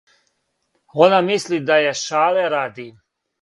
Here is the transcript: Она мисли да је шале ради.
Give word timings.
Она 1.07 1.19
мисли 1.27 1.59
да 1.67 1.77
је 1.83 1.93
шале 2.01 2.49
ради. 2.55 2.89